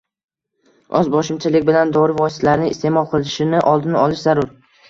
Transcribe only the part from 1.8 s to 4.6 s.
dori vositalarini isteʼmol qilishini oldini olish zarur.